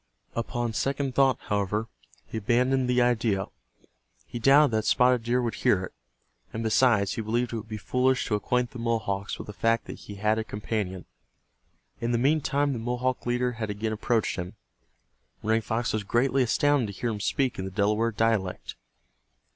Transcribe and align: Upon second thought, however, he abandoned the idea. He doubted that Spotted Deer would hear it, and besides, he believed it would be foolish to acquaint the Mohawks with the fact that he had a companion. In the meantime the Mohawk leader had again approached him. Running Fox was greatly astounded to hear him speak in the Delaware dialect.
Upon 0.35 0.73
second 0.73 1.13
thought, 1.13 1.37
however, 1.41 1.87
he 2.25 2.39
abandoned 2.39 2.89
the 2.89 3.03
idea. 3.03 3.45
He 4.25 4.39
doubted 4.39 4.71
that 4.71 4.85
Spotted 4.85 5.21
Deer 5.21 5.43
would 5.43 5.53
hear 5.53 5.83
it, 5.83 5.93
and 6.51 6.63
besides, 6.63 7.13
he 7.13 7.21
believed 7.21 7.53
it 7.53 7.57
would 7.57 7.67
be 7.67 7.77
foolish 7.77 8.25
to 8.25 8.33
acquaint 8.33 8.71
the 8.71 8.79
Mohawks 8.79 9.37
with 9.37 9.45
the 9.45 9.53
fact 9.53 9.85
that 9.85 9.99
he 9.99 10.15
had 10.15 10.39
a 10.39 10.43
companion. 10.43 11.05
In 11.99 12.13
the 12.13 12.17
meantime 12.17 12.73
the 12.73 12.79
Mohawk 12.79 13.27
leader 13.27 13.51
had 13.51 13.69
again 13.69 13.93
approached 13.93 14.37
him. 14.37 14.55
Running 15.43 15.61
Fox 15.61 15.93
was 15.93 16.03
greatly 16.03 16.41
astounded 16.41 16.87
to 16.95 16.99
hear 16.99 17.11
him 17.11 17.19
speak 17.19 17.59
in 17.59 17.65
the 17.65 17.69
Delaware 17.69 18.11
dialect. 18.11 18.73